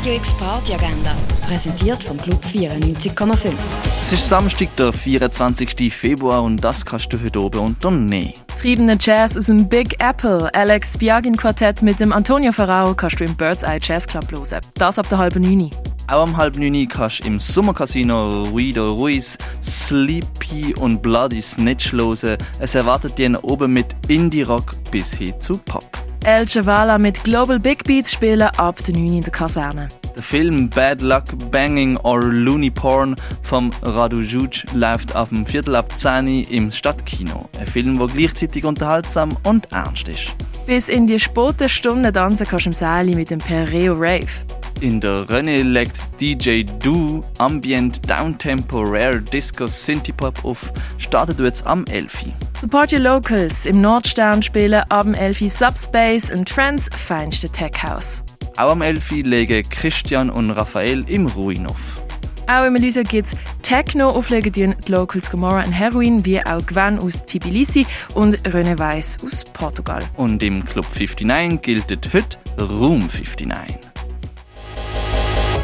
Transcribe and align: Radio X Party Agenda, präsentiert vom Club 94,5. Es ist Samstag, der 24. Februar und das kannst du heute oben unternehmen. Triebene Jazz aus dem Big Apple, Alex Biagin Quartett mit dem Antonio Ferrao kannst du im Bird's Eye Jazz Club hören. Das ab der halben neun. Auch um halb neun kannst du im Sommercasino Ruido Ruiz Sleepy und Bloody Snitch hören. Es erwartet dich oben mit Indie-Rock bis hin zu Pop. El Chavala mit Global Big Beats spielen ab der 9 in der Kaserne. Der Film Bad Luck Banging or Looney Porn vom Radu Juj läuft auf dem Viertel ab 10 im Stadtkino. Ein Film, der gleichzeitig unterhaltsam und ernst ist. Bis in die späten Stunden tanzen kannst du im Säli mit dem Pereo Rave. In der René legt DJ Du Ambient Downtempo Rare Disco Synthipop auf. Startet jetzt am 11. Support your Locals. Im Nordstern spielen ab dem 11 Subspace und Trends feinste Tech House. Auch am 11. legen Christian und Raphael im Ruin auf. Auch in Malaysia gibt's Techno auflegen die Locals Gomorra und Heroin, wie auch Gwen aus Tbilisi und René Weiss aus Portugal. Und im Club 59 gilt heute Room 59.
Radio 0.00 0.14
X 0.14 0.32
Party 0.32 0.72
Agenda, 0.72 1.14
präsentiert 1.46 2.02
vom 2.02 2.16
Club 2.16 2.42
94,5. 2.42 3.52
Es 4.00 4.12
ist 4.14 4.26
Samstag, 4.26 4.74
der 4.76 4.94
24. 4.94 5.92
Februar 5.92 6.42
und 6.42 6.56
das 6.64 6.86
kannst 6.86 7.12
du 7.12 7.22
heute 7.22 7.38
oben 7.38 7.58
unternehmen. 7.58 8.32
Triebene 8.58 8.96
Jazz 8.98 9.36
aus 9.36 9.44
dem 9.44 9.68
Big 9.68 10.02
Apple, 10.02 10.48
Alex 10.54 10.96
Biagin 10.96 11.36
Quartett 11.36 11.82
mit 11.82 12.00
dem 12.00 12.14
Antonio 12.14 12.50
Ferrao 12.50 12.94
kannst 12.94 13.20
du 13.20 13.24
im 13.24 13.36
Bird's 13.36 13.62
Eye 13.62 13.78
Jazz 13.78 14.06
Club 14.06 14.32
hören. 14.32 14.62
Das 14.76 14.98
ab 14.98 15.06
der 15.10 15.18
halben 15.18 15.42
neun. 15.42 15.68
Auch 16.06 16.24
um 16.24 16.34
halb 16.34 16.56
neun 16.56 16.88
kannst 16.88 17.22
du 17.22 17.28
im 17.28 17.38
Sommercasino 17.38 18.44
Ruido 18.44 18.94
Ruiz 18.94 19.36
Sleepy 19.62 20.74
und 20.80 21.02
Bloody 21.02 21.42
Snitch 21.42 21.92
hören. 21.92 22.38
Es 22.58 22.74
erwartet 22.74 23.18
dich 23.18 23.44
oben 23.44 23.74
mit 23.74 23.94
Indie-Rock 24.08 24.76
bis 24.90 25.12
hin 25.12 25.38
zu 25.38 25.58
Pop. 25.58 25.99
El 26.24 26.44
Chavala 26.46 26.98
mit 26.98 27.24
Global 27.24 27.58
Big 27.58 27.82
Beats 27.84 28.12
spielen 28.12 28.42
ab 28.42 28.84
der 28.84 28.94
9 28.94 29.14
in 29.14 29.20
der 29.22 29.32
Kaserne. 29.32 29.88
Der 30.14 30.22
Film 30.22 30.68
Bad 30.68 31.00
Luck 31.00 31.24
Banging 31.50 31.96
or 31.98 32.22
Looney 32.22 32.70
Porn 32.70 33.16
vom 33.42 33.70
Radu 33.82 34.20
Juj 34.20 34.66
läuft 34.74 35.16
auf 35.16 35.30
dem 35.30 35.46
Viertel 35.46 35.76
ab 35.76 35.96
10 35.96 36.26
im 36.44 36.70
Stadtkino. 36.70 37.48
Ein 37.58 37.66
Film, 37.66 37.98
der 37.98 38.08
gleichzeitig 38.08 38.66
unterhaltsam 38.66 39.30
und 39.44 39.72
ernst 39.72 40.08
ist. 40.08 40.36
Bis 40.66 40.90
in 40.90 41.06
die 41.06 41.18
späten 41.18 41.70
Stunden 41.70 42.12
tanzen 42.12 42.46
kannst 42.46 42.66
du 42.66 42.70
im 42.70 42.74
Säli 42.74 43.16
mit 43.16 43.30
dem 43.30 43.38
Pereo 43.38 43.94
Rave. 43.94 44.28
In 44.80 44.98
der 44.98 45.26
René 45.28 45.62
legt 45.62 46.00
DJ 46.22 46.64
Du 46.82 47.20
Ambient 47.36 48.00
Downtempo 48.08 48.80
Rare 48.80 49.20
Disco 49.20 49.66
Synthipop 49.66 50.42
auf. 50.42 50.72
Startet 50.96 51.38
jetzt 51.38 51.66
am 51.66 51.84
11. 51.84 52.32
Support 52.58 52.94
your 52.94 53.00
Locals. 53.00 53.66
Im 53.66 53.76
Nordstern 53.76 54.42
spielen 54.42 54.82
ab 54.88 55.02
dem 55.02 55.12
11 55.12 55.52
Subspace 55.52 56.30
und 56.30 56.48
Trends 56.48 56.88
feinste 56.96 57.50
Tech 57.50 57.72
House. 57.82 58.22
Auch 58.56 58.70
am 58.70 58.80
11. 58.80 59.10
legen 59.24 59.68
Christian 59.68 60.30
und 60.30 60.50
Raphael 60.50 61.04
im 61.10 61.26
Ruin 61.26 61.66
auf. 61.66 62.02
Auch 62.46 62.64
in 62.64 62.72
Malaysia 62.72 63.02
gibt's 63.02 63.36
Techno 63.62 64.08
auflegen 64.10 64.50
die 64.50 64.74
Locals 64.90 65.30
Gomorra 65.30 65.62
und 65.62 65.72
Heroin, 65.72 66.24
wie 66.24 66.44
auch 66.44 66.64
Gwen 66.64 66.98
aus 66.98 67.22
Tbilisi 67.26 67.86
und 68.14 68.38
René 68.48 68.78
Weiss 68.78 69.18
aus 69.24 69.44
Portugal. 69.44 70.02
Und 70.16 70.42
im 70.42 70.64
Club 70.64 70.86
59 70.86 71.60
gilt 71.60 72.14
heute 72.14 72.38
Room 72.58 73.08
59. 73.08 73.89